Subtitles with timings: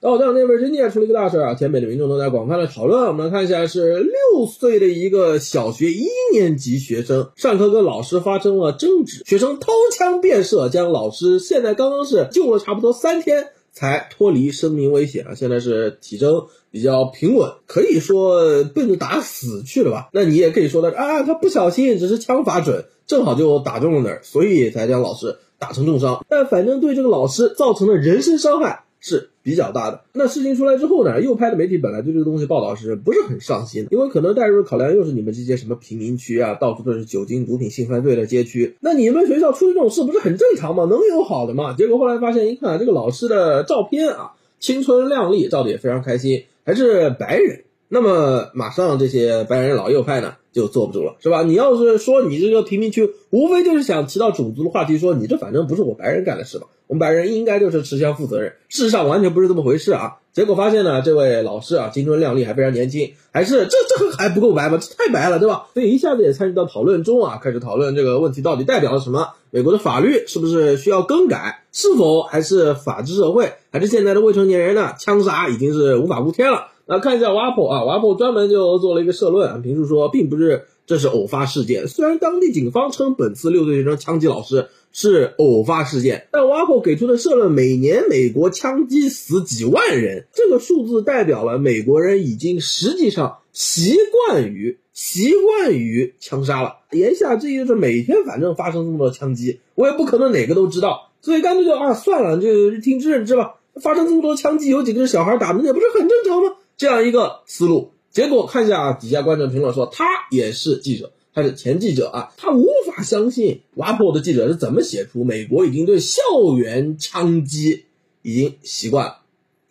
[0.00, 3.06] 到，这两天维珍尼亚出了一个大事啊，全美的民众都在广泛的讨论。
[3.06, 20.10] 我们来看一下，是六岁的一个小学一年级学生上课跟老师发生了争执，学生掏枪便射，将老师现在刚刚是救了差不多三天才脱离生命危险啊，现在是体征比较平稳，可以说奔着打死去了吧？
[20.12, 26.24] 那你也可以说的啊，他不小心，只是枪法准，正好就打中了那儿，所以才将老师打成重伤。
[26.28, 28.84] 但反正对这个老师造成的人身伤害。
[29.00, 30.02] 是比较大的。
[30.12, 33.86] 那事情出来之后呢，右派的媒体本来对这个东西报道是不是很上心？
[33.90, 40.84] 因为可能带入的考量又是你们这些什么贫民区啊，到处都是酒精、毒品、性犯罪的街区，那你们学校出这种事不是很正常吗？
[40.84, 41.72] 能有好的吗？
[41.72, 47.64] 结果后来发现一看，这个老师的照片啊，青春靓丽，照的也非常开心，还是白人。
[47.88, 51.42] 那么马上这些白人老右派呢就坐不住了，是吧？
[51.42, 56.66] 你要是说你这个贫民区，无非就是想提到种族的话题，说你这反正不是我白人干的事吧？
[56.88, 58.54] 我们白人应该就是持枪负责任。
[58.68, 60.16] 事实上完全不是这么回事啊！
[60.32, 64.78] 结果发现呢，这位老师啊，青春靓丽，还非常年轻，还是这这还不够白吗？
[64.80, 65.66] 这太白了，对吧？
[65.74, 69.28] 所以一下子也参与到讨论中啊，开始讨论这个问题到底代表了什么？
[69.50, 71.64] 美国的法律是不是需要更改？
[71.72, 73.52] 是否还是法治社会？
[73.70, 74.94] 还是现在的未成年人呢？
[74.98, 76.68] 枪杀已经是无法无天了？
[76.90, 81.86] 那看一下 WAPO 啊，WAPO 专门就做了一个社论啊，评述说，并不是这是偶发事件。
[81.86, 93.94] 虽然当地警方称本次六岁学生枪击老师是偶发事件，但 WAPO 给出的社论，每年美国枪击死几万人，这个数字代表了美国人已经实际上习
[94.26, 96.76] 惯于习惯于枪杀了。
[96.92, 103.56] 言下之意就是每天反正发生这么多枪击，我也不可能哪个都知道，所以干脆就啊算了，就听之任之吧。
[103.82, 106.54] 发生这么多枪击，有几个是小孩打的，那不是很正常吗？
[106.78, 116.22] 这样一个思路，结果看一下啊底下观众评论说，他也是记者，他是前记者啊，他无法相信 WAPO 的记者是怎么写出美国已经对校
[116.56, 117.86] 园枪击
[118.22, 119.18] 已经习惯了，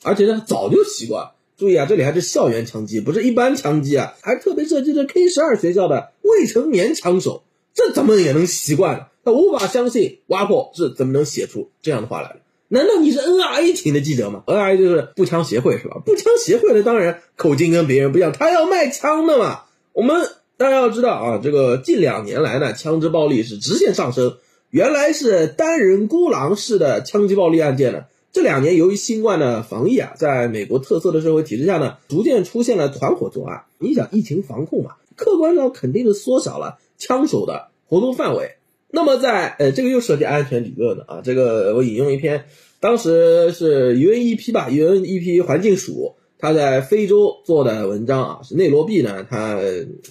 [0.03, 1.31] 而且呢早就习惯。
[1.55, 7.41] 注意啊，这里还是校园枪击，不是一般枪击啊，还特别设计的 K 十二学校的未成年枪手，
[7.73, 9.05] 这怎么也能习惯呢？
[9.23, 12.41] 他无法相信 WAPO 是怎么能写出这样的话来的。
[12.69, 16.01] 难道你是 NRA 请的记者吗？NRA 就是步枪协会是吧？
[16.05, 19.61] 步枪协会的当然口径跟别人不一样，他要卖枪的嘛。
[19.93, 24.35] 我们大家要知道啊，这个近两年来呢，枪支暴力是直线上升。
[24.69, 33.63] 原来是单人孤狼式的枪击暴力案件呢，这两年由于新冠的防疫啊，在美国特色的社会体制下呢，逐渐出现了团伙作案。
[33.79, 38.56] 你想疫情防控嘛，客观上肯定是缩小了枪手的活动范围。
[38.89, 41.21] 那么在呃，这个又涉及安全理论了啊。
[41.23, 42.45] 这个我引用一篇，
[42.79, 49.59] 当时是 UNEP 吧，UNEP 环境署他在非洲做的文章啊，是内罗毕呢，它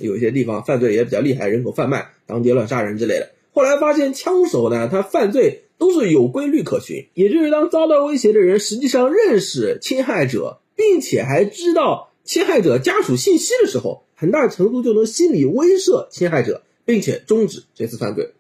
[0.01, 3.31] 有一些地方犯罪也比较厉害，人口贩卖、当街乱杀人之类的。
[3.53, 18.33] 后来发现枪手呢，他犯罪都是有规律可循，也就是当遭到威胁的人实际上认识侵害者，并且还知道侵害者家属信息的时候，很大程度就能心理威慑侵害者，并且终止这次犯罪。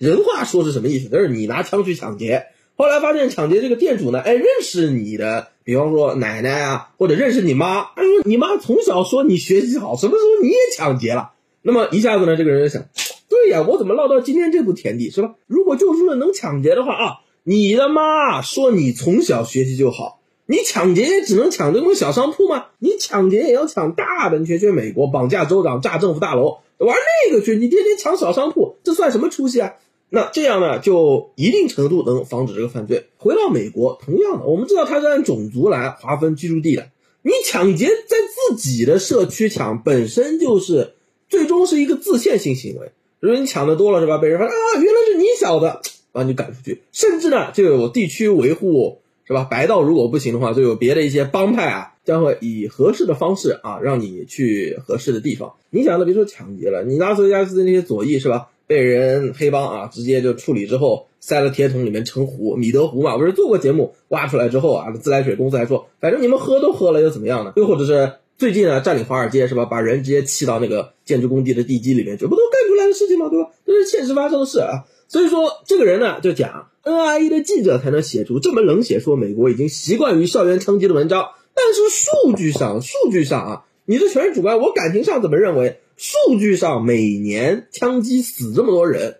[0.00, 1.10] 人话说是什么意思？
[1.10, 11.32] 就是你拿枪去抢劫，后来发现抢劫这个店主呢，哎，认识你的，比方说奶奶啊，或者认识你妈，哎，你妈从小说你学习好，什么时候你也抢劫了？
[11.60, 12.82] 那么一下子呢，这个人就想，
[13.28, 15.34] 对呀，我怎么落到今天这步田地，是吧？
[15.46, 17.12] 如果就是说能抢劫的话啊，
[17.42, 22.68] 你的妈说你从小学习就好，你抢劫也只能抢这种小商铺吗？
[22.78, 26.96] 你抢劫也要抢大的，你学学美国绑架州长、炸政府大楼，玩
[27.28, 29.74] 那个去，你天天抢小商铺，这算什么出息啊？
[30.12, 33.06] 那这样呢，就一定程度能防止这个犯罪。
[33.16, 36.88] 回到美国，同样的，我们知道它是按种族来划分居住地的。
[37.22, 38.16] 你抢劫在
[38.48, 40.94] 自己的社区抢，本身就是
[41.28, 42.90] 最终是一个自限性行为。
[43.20, 44.18] 如果你抢的多了，是吧？
[44.18, 45.72] 被人发现啊，原来是你小子，
[46.10, 46.82] 把你赶出去。
[46.90, 49.44] 甚至呢，就有地区维护，是吧？
[49.44, 55.52] 白道如果不行的话，就有别的一些帮派啊，将会以合适的方式啊，让你去合适的地方。
[55.68, 58.48] 你想的，别说抢劫了，你拉斯维加斯的那些左翼，是吧？
[58.70, 67.52] 被人黑帮啊，直接就处理之后，塞了铁桶里面成湖，米德湖嘛，不是做过节目，挖出来之后啊，自来水公司还说，反正你们喝都喝了，又怎么样呢？
[67.56, 69.64] 又或者是最近啊，占领华尔街是吧？
[69.64, 73.28] 把人直接砌到那个建筑工地的地基里面，这不都干出来的事情吗？
[73.28, 73.50] 对吧？
[73.66, 74.84] 这是现实发生的事啊。
[75.08, 85.80] 所以说，这个人呢就讲，NIE 的记者才能写出这么冷血，说美国已经习惯于校园枪击的文章，但是数据上，数据上啊，你这全是主观，我感情上怎么认为？
[86.02, 89.18] 数据上每年枪击死这么多人，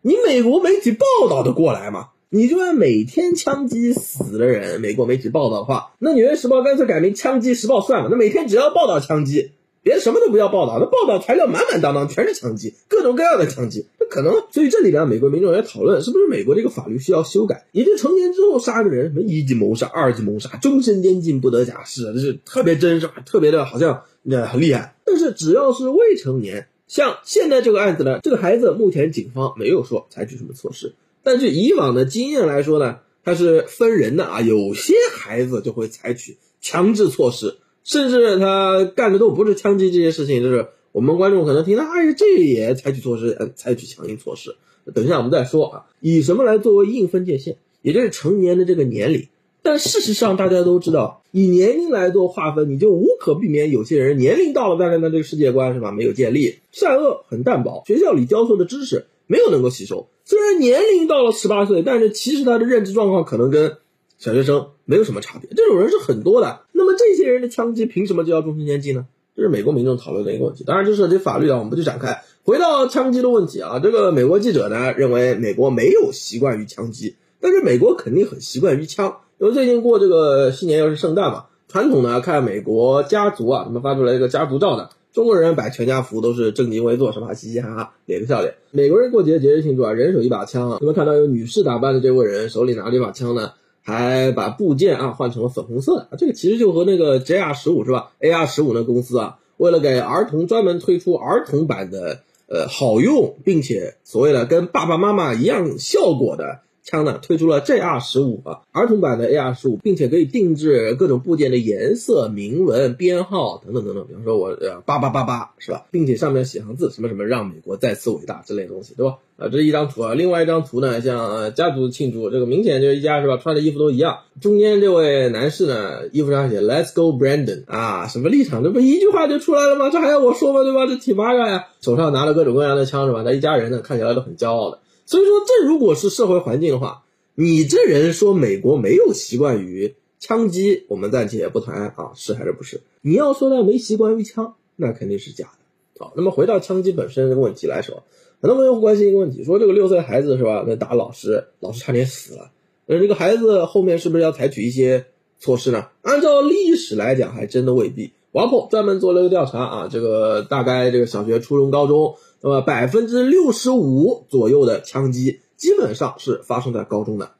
[0.00, 2.10] 你美国媒体报道的过来吗？
[2.28, 8.08] 你就按每天枪击死的人，美国媒体报道的话，那《纽约时报》干脆改名《枪击时报》算了。
[8.08, 9.50] 那每天只要报道枪击，
[9.82, 13.86] 别什么都不要报道，那报道材料满满当当，全是枪击，各种各样的枪击。
[13.98, 17.66] 那可能，所以这里边美国民众也讨论，是不是美国这个法律需要修改？
[17.72, 23.14] 也就成年之后杀个人，什么一级谋杀、二级谋杀、终身监禁不得假释，这是特别真，是吧？
[23.24, 24.94] 特别的好像那很厉害。
[25.06, 37.56] 但是只要是未成年，像现在这个案子呢，这个孩子目前警方没有说采取什么措施，但据以往的经验来说呢，它是分人的啊，有些孩子就会采取强制措施。
[37.82, 44.56] 甚至他干的都不是枪击这些事情，就是我们观众可能听到，哎，这也采取措施，采取强硬措施。
[44.94, 47.56] 等一下我们再说啊，以什么来作为硬分界线？
[47.82, 49.28] 也就是成年的这个年龄。
[49.62, 60.08] 但事实上大家都知道，以年龄来做划分，你就无可避免有些人年龄到了，但是呢这个世界观是吧没有建立，善恶很淡薄，学校里教授的知识没有能够吸收。
[60.24, 63.76] 虽然年龄到了十八岁，但是其实他的认知状况可能跟。
[64.18, 66.60] 小学生没有什么差别，这种人是很多的。
[66.80, 69.04] 那么这些人的枪击凭什么就要终身监禁呢？
[69.36, 70.64] 这是美国民众讨论的一个问题。
[70.64, 72.22] 当然，这涉及法律啊，我们不去展开。
[72.42, 79.18] 回到枪击的问题啊，这个美国记者呢认为美国没有习惯于枪击，但是美国肯定很习惯于枪。
[79.36, 87.34] 因为最近过这个新年又是圣诞嘛，传统呢看美国家族啊，他们发出来一个家族照呢，中国人摆全家福都是正襟危坐，是吧？
[87.34, 88.54] 嘻嘻哈哈，咧个笑脸。
[88.70, 90.78] 美国人过节节日庆祝啊，人手一把枪。
[90.80, 93.52] 你们看到有女士打扮的这位人手里拿着一把枪呢？
[93.82, 106.60] 还把部件啊换成了粉红色的，这个其实就和那个 JR 十五是吧？AR 十五那公司啊，为了给儿童专门推出儿童版的，呃，好用并且所谓的跟爸爸妈妈一样效果的。
[106.82, 114.06] 枪呢推出了 JR 十五啊，儿童版的 AR 十五，并且可以定制各种部件的颜色、铭文、编号等等等等。
[114.06, 119.18] 比方说我呃八八八八是吧，并且上面写上字，什么什么让美国再次伟大之类的东西，对吧？
[119.36, 120.14] 啊，这是一张图啊。
[120.14, 123.36] 另外一张图呢，像呃家族庆祝，这个明显就是一家是吧？
[123.36, 124.18] 穿的衣服都一样。
[124.40, 128.62] 中间这位男士呢，衣服上写 Let's go Brandon 啊，什么立场？
[128.62, 129.90] 这不一句话就出来了吗？
[129.90, 130.62] 这还要我说吗？
[130.62, 130.86] 对吧？
[130.86, 133.22] 这挺麻烦呀，手上拿了各种各样的枪是吧？
[133.22, 134.78] 他一家人呢，看起来都很骄傲的。
[135.10, 137.02] 所以说，这如果是社会环境的话，
[137.34, 142.80] 你这人说美国没有习惯于枪击，我们暂且不谈啊，是还是不是？
[143.00, 146.04] 你要说他没习惯于枪，那肯定是假的。
[146.04, 148.04] 好，那么回到枪击本身这个问题来说，
[148.40, 152.52] 很多朋友会关心一个问题，说这个六岁孩子是吧，那打老师，老师差点死了，
[152.86, 155.06] 那这个孩子后面是不是要采取一些
[155.40, 155.88] 措施呢？
[156.02, 158.12] 按照历史来讲，还真的未必。
[158.32, 162.16] 王鹏专门做了个调查啊，这个大概这个小学、初中、高中。
[162.42, 167.32] 那么百分之六十五左右的枪击基本上是发生在高中的，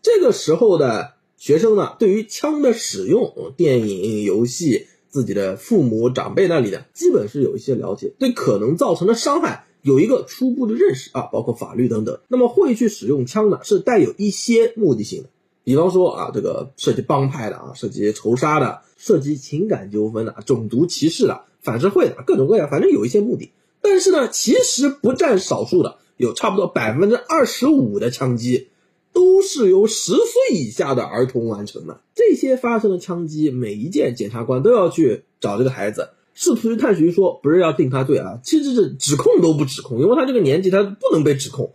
[0.00, 12.18] 这个时候的学生呢，对于枪的使用，电影、游戏，自己的父母长辈那里呢，基本是有一些了解，对可能造成的伤害有一个初步的认识啊，包括法律等等。
[12.28, 15.28] 那么会去使用枪呢，是带有一些目的性的，
[15.62, 23.52] 比方说啊，这个涉及帮派的啊，涉及仇杀的，涉及情感纠纷的，种族歧视的，反社会的，各种各样，反正有一些目的。
[23.80, 28.68] 但是呢，其实不占少数的，有差不多百分之二十五的枪击，
[29.12, 32.00] 都是由十岁以下的儿童完成的。
[32.14, 41.72] 这些发生的枪击，每一件检察官都要去找这个孩子，试图去探寻，说不是要定他罪啊，其实是指控都不指控，因为他这个年纪他不能被指控，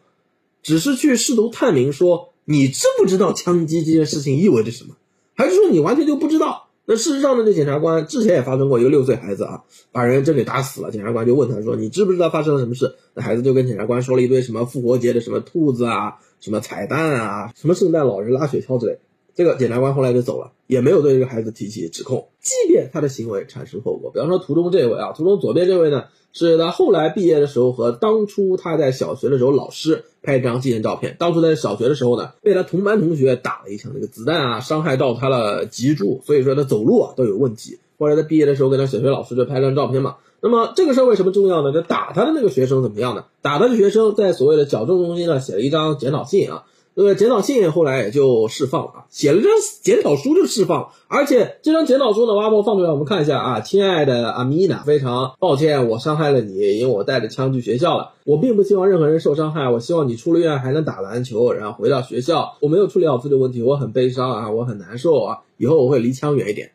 [0.61, 4.97] 只是去试图探明说你知不知道枪击这件事情意味着什么，
[5.35, 6.67] 还是说你完全就不知道？
[6.85, 10.91] 那事实上呢，这检察官之前也发生过一个六岁孩子啊，把人真给打死了。
[10.91, 18.99] 检察官就问他说：“你知不知道发生了什么事？”那孩子就跟检察官说了一堆什么复活节的什么兔子啊，什么彩蛋啊，什么圣诞老人拉雪橇之类。
[19.35, 22.27] 这个检察官后来就走了，也没有对这个孩子提起指控。
[22.39, 31.15] 即便他的行为产生后果，比方说图中这位啊，图中左边这位呢，是他后来毕业的时候和当初他在小学的时候老师拍一张纪念照片。
[31.17, 37.79] 当初在小学的时候呢，被他同班同学打了一枪，那个子弹啊伤害到他了脊柱，所以说他走路啊都有问题。
[37.97, 40.17] 后来他毕业的时候跟他小学老师就拍张照片嘛。
[40.41, 41.71] 那么这个事儿为什么重要呢？
[41.71, 43.25] 就打他的那个学生怎么样呢？
[43.41, 46.65] 打他的学生在所谓的矫正中心呢写了一张检讨信啊。
[46.95, 49.49] 这个检讨信后来也就释放了啊，写了张
[49.81, 66.73] 检讨书就释放了，而且这张检讨书呢，挖宝放出来我们看一下啊，亲爱的阿米娜，非常抱歉我伤害了你，因为我带着枪去学校了，我并不希望任何人受伤害，我希望你出了院还能打篮球，然后回到学校，我没有处理好自己的问题，我很悲伤啊，我很难受啊，以后我会离枪远一点，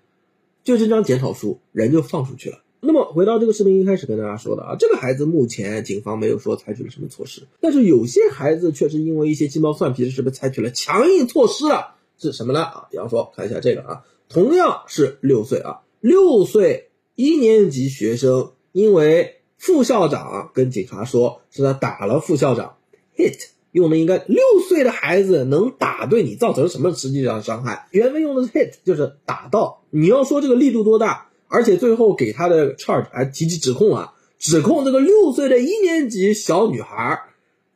[0.65, 2.57] 就这张检讨书，人就放出去了。
[2.81, 12.63] 那么回到这个视频一开始跟大家说的啊，这个孩子目前警方没有说采取了什么措施，但是有些孩子确实因为一些鸡毛蒜皮的事被采取了强硬措施了，是什么呢？
[12.63, 22.77] 啊，比方说看一下这个啊，同样是六岁啊，六岁一年级学生因为副校长跟警察说是他打了副校长
[23.17, 27.89] ，hit 用的应该六岁的孩子能打对你造成什么实际上的伤害？
[27.91, 31.28] 原文用的是 hit，就是打到，你要说这个力度多大？
[31.49, 37.23] 而且最后给他的 charge 还提起指控啊，指控这个六岁的一年级小女孩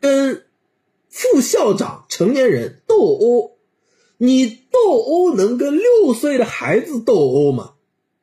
[0.01, 0.45] 跟
[1.09, 3.59] 副校长成年人斗殴。
[4.19, 7.73] 你斗殴能跟六岁的孩子斗殴吗？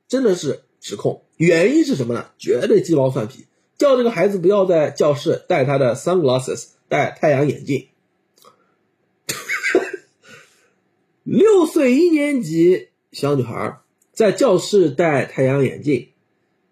[0.08, 2.28] 真的是指控，原因是什么呢？
[2.38, 3.46] 绝对鸡毛蒜皮，
[3.78, 7.90] 叫这个孩子不要在教室戴他的 sunglasses，戴太阳眼镜。
[11.24, 13.82] 六岁一年级小女孩
[14.20, 16.10] 在教室戴太阳眼镜，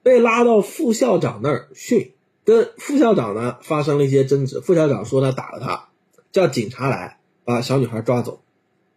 [0.03, 2.11] 被拉到副校长那儿训，
[2.43, 4.59] 跟副校长呢发生了一些争执。
[4.59, 5.87] 副校长说他打了他，
[6.33, 8.41] 叫警察来把小女孩抓走。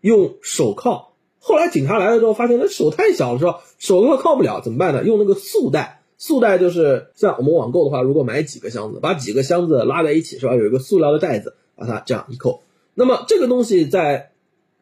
[0.01, 3.61] 用手铐，后来警察来了之后，发现他手太小了，是吧？
[3.79, 5.05] 手铐铐不了，怎么办呢？
[5.05, 10.57] 用那个束带，束带就是像我们网购的话，如果买几个箱子，把几个箱子拉在一起，是吧？
[10.57, 12.65] 有一个塑料的袋子，把它这样一扣。
[12.95, 14.33] 那么这个东西在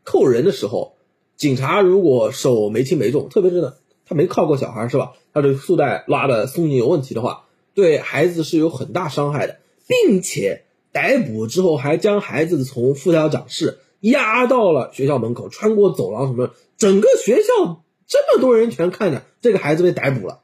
[0.05, 0.95] 扣人的时候，
[1.39, 5.13] 警察如果手没轻没重，特别是呢，他没铐过小孩，是吧？
[5.33, 13.79] 他这个束带拉的松紧有问题的话，对孩子是有很大伤害的，并且逮捕之后还将孩子从副校长室。
[14.01, 16.51] 押到了学校门口，穿过走廊，什么？
[16.77, 20.39] 整个学校这么多人全看着这个孩子被逮捕了，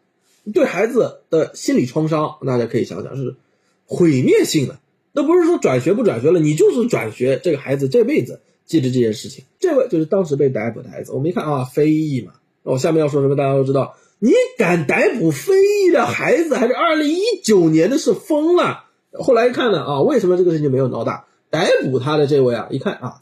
[0.52, 3.36] 对孩子的心理创伤，大家可以想想是
[3.86, 4.80] 毁灭性的。
[5.12, 9.44] 那不是说转学不转学了，你就是转学，这个孩子这辈子记着这件事情。
[9.58, 12.32] 这位就是当时被逮捕的孩子，我们一看啊，非裔嘛。
[12.62, 13.96] 那我下面要说什么，大家都知道。
[14.18, 15.54] 你敢逮捕非
[15.86, 18.84] 裔的孩子，还是二零一九年的事，疯了。
[19.12, 21.26] 后来一看呢，啊，为什么这个事情没有闹大？
[21.50, 23.20] 逮捕他的这位啊，一看啊。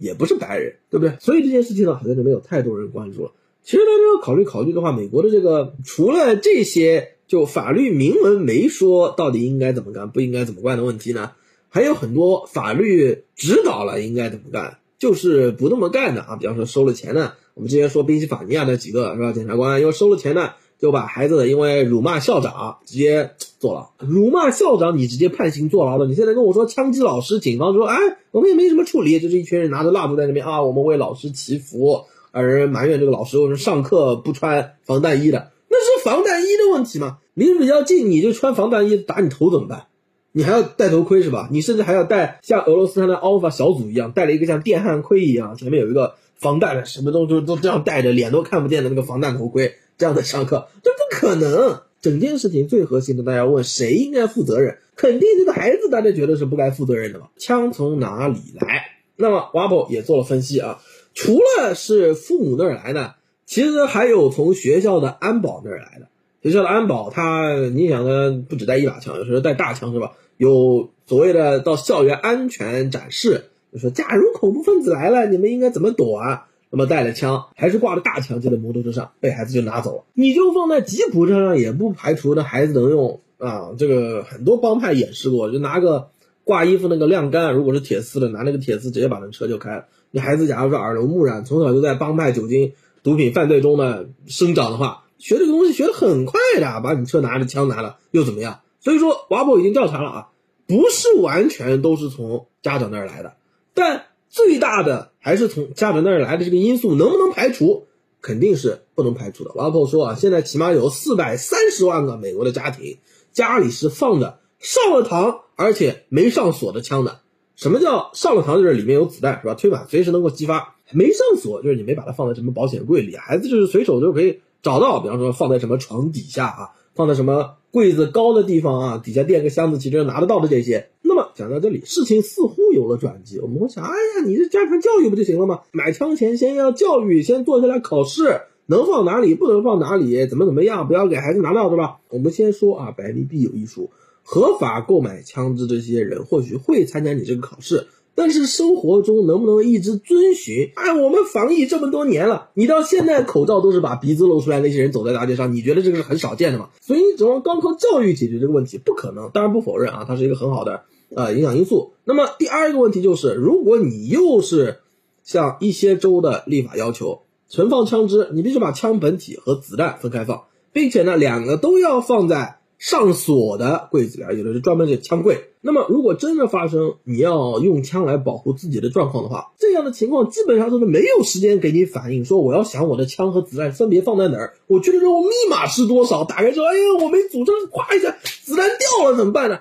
[0.00, 1.16] 也不是白人，对不对？
[1.18, 3.32] 所以这件事情呢，好像就没有太多人关注了。
[3.64, 11.32] 其实大家要考虑考虑的话，美国的这个除了这些就法律明文没说到底应该怎么干、不应该怎么干的问题呢，
[11.68, 16.36] 还有很多法律指导了应该怎么干，就是不那么干的啊。
[16.36, 19.32] 比方说收了钱呢，我们之前说宾夕法尼亚那几个是吧？
[19.32, 20.50] 检察官因为收了钱呢。
[20.80, 26.06] 就把孩子因为辱骂校长直接坐牢，辱骂校长你直接判刑坐牢的。
[26.06, 27.96] 你现在跟我说枪击老师，警方说哎，
[28.30, 37.18] 我们也没什么处理，就是一群人拿着蜡烛在那边啊，我们为老师祈福，而埋怨这个老师为什么上课不穿防弹衣的，那是防弹衣的问题吗？
[37.34, 39.86] 离得比较近你就穿防弹衣打你头怎么办？
[40.32, 41.48] 你还要戴头盔是吧？
[41.50, 49.74] 你甚至还要戴像俄罗斯他的 Alpha 小组一样，戴了一个像电焊盔一样，前面有一个防弹的，什么东西都这样戴着，脸都看不见的那个防弹头盔。
[49.96, 51.80] 这样的上课，这不可能。
[52.00, 54.78] 整件事情最核心的，大家问谁应该负责任？
[54.94, 57.26] 肯定这个孩子，大家觉得是不该负责任的嘛？
[57.36, 59.00] 枪从哪里来？
[59.16, 60.78] 那么 w a b o 也做了分析啊，
[61.14, 63.16] 除了是父母那儿来的，
[63.46, 66.06] 其实还有从学校的安保那儿来的。
[66.48, 70.12] 学校的安保，他你想呢，不只带一把枪，有时候带大枪是吧？
[70.36, 76.46] 有所谓的到校园安全展示，就说假如恐怖分子来了，你们应该怎么躲啊？
[76.70, 80.04] 那么带了枪，还是挂着大枪，就在摩托车上，被孩子就拿走了。
[80.12, 83.70] 你就放在吉普车上，也不排除那孩子能用啊。
[83.78, 86.10] 这个很多帮派演示过，就拿个
[86.44, 89.86] 挂衣服那个晾干，如果是铁丝的，拿那个铁丝直接把那车就开了。
[90.10, 98.60] 你孩子假如说耳濡目染，从小就在帮派、酒精、毒品犯罪中呢生长的话，学这个东西学得很快的，把你车拿着枪拿了又怎么样？
[98.80, 100.28] 所以说，瓦博已经调查了啊，
[100.66, 103.36] 不是完全都是从家长那儿来的，
[103.74, 104.04] 但。
[104.30, 107.86] 最大的还是从家长那儿来的这个因素能不能排除？
[108.20, 109.52] 肯定是不能排除的。
[109.54, 112.98] 瓦普说啊，现在起码有四百三十万个美国的家庭
[113.32, 117.20] 家里是放的上了膛而且没上锁的枪的。
[117.56, 118.58] 什么叫上了膛？
[118.58, 119.54] 就是里面有子弹是吧？
[119.54, 120.76] 推板随时能够激发。
[120.92, 125.00] 没上锁就是你没把它放在什么保险柜里，孩子就是随手就可以找到。
[125.00, 130.90] 比方说放在什么床底下啊，放在什么柜子高的地方啊，底下垫个箱子，其实拿得到的这些。
[131.02, 133.38] 那么讲到这里，事情似乎有了转机。
[133.40, 135.60] 我们会想，哎呀，你这加强教育不就行了吗？
[135.72, 141.98] 买枪前先要教育，先坐下来考试，能放哪里，不能放哪里，怎么怎么样，不要给孩子拿到，对吧？
[142.10, 143.90] 我们先说啊，百利必有一疏，
[144.22, 147.86] 合法购买枪支这些人或许会参加你这个考试，
[148.18, 150.72] 但是生活中能不能一直遵循？
[150.74, 156.70] 哎，我们防疫这么多年了，你到现在口罩都是把鼻子露出来，那些人走在大街上，你觉得这个是很少见的吗？
[156.80, 159.30] 所以你指望光靠教育解决这个问题，不可能。
[159.32, 160.82] 当然不否认啊，它是一个很好的。
[161.14, 161.92] 呃，影响因素。
[162.04, 164.80] 那么第二个问题就是，如果你又是
[165.22, 175.50] 像一些州的立法要求，存放枪支，你必须把枪本体和子弹分开放，并且呢，两个都要放在上锁的柜子里啊，有的是专门的枪柜。
[175.60, 189.60] 那么，如果真的发生你要用枪来保护自己的状况的话，这样的情况基本上都是没有时间给你反应，说我要想我的枪和子弹分别放在哪儿，我去了之后密码是多少，打开之后，哎呀，我没组成，咵一下子弹掉了怎么办呢？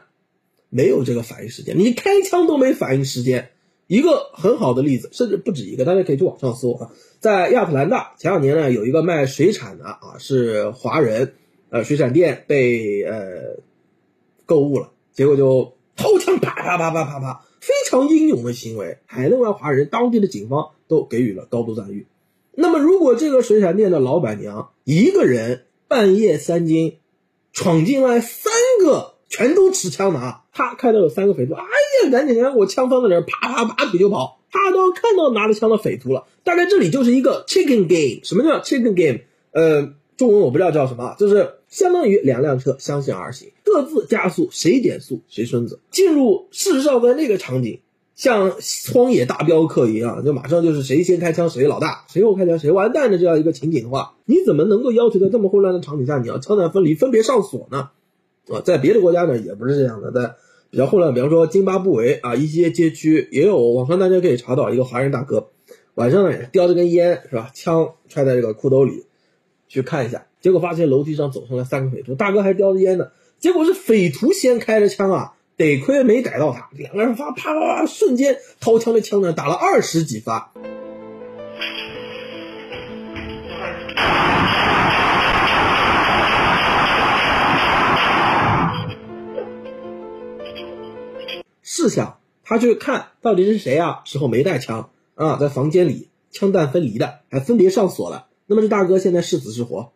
[0.70, 3.50] 没有这个反应时间，你开枪都没反应时间，
[3.88, 11.34] 一个很好的例子，甚至不止一个，大家可以去网上搜啊，在亚特兰大前两年呢，有一个卖水产的啊，是华人，
[11.70, 13.58] 呃，水产店被呃
[14.46, 22.08] 购物了，结果就掏枪啪啪啪啪啪啪，非常英勇的行为，海内外华人、当地的警方都给予了高度赞誉。
[22.54, 26.94] 那么，如果这个水产店的老板娘一个人半夜三更
[27.52, 28.52] 闯进来三
[28.84, 31.64] 个全都持枪的啊，他看到有三个匪徒，哎
[32.04, 34.40] 呀，赶紧让我枪放在那儿，啪啪拔腿就跑。
[34.50, 36.26] 他都看到拿着枪的匪徒了。
[36.46, 38.24] 大概这里就是一个 chicken game。
[38.24, 39.20] 什么叫 chicken game？
[39.52, 45.80] 呃，中文我不知道叫什么，就是相当于两辆车相向而行，各自加速，谁减速谁孙子。
[45.92, 47.80] 进入事实上在那个场景。
[48.16, 48.56] 像
[48.96, 57.92] 荒野大镖客一样，就马上就是谁先开枪谁老大，谁后开枪谁完蛋的这样一个情景的话，你怎么能够要求在这么混乱的场景下，你要枪弹分离、分别上锁呢？
[58.50, 60.34] 啊，在别的国家呢也不是这样的，在
[60.72, 65.50] 比较混乱，比方说津巴布韦啊，一些街区也有，网上大家可以查到一个华人大哥，
[65.94, 69.06] 晚上呢叼着根烟是吧，枪揣在这个裤兜里，
[69.68, 75.34] 去看一下，结果发现楼梯上走上来三个匪徒，大哥还叼着烟呢，结果是匪徒先开的枪啊。
[75.58, 80.54] 得亏没逮到他，两个人发啪啪啪，瞬间掏枪的枪呢打了二十几发。
[91.62, 94.00] 试想，他去看到底是谁啊？
[94.06, 98.28] 时候没带枪啊，在房间里枪弹分离的，还分别上锁了。
[98.46, 99.92] 那么这大哥现在是死是活？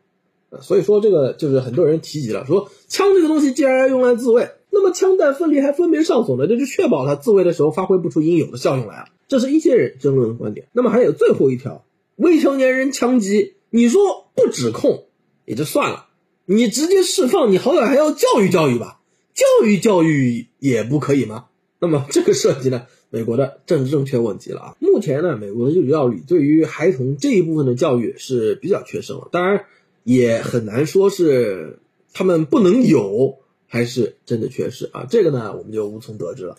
[0.60, 4.50] 所以说这个就是很多人提及了，说枪这个东西既然要用来自卫。
[4.74, 9.06] 那么枪弹分离还分别上锁呢，这就确保他自卫的时候发挥不出应有的效用来啊。
[9.28, 10.68] 这是一些人争论的观点。
[10.72, 15.06] 那么还有最后一条，未成年人枪击，你说不指控
[15.46, 16.08] 也就算了，
[16.46, 19.02] 你直接释放，你好歹还要教育教育吧？
[19.34, 21.46] 教育教育也不可以吗？
[21.80, 24.76] 那么这个涉及呢美国的政治正确问题了啊。
[24.80, 29.66] 目前呢，美国的幼教育对于孩童这一部分的教育是比较缺失了，当然
[30.04, 31.80] 也很难说是
[32.14, 33.40] 他们不能有。
[33.74, 35.08] 还是真的缺失啊？
[35.10, 36.58] 这个呢，我们就无从得知了。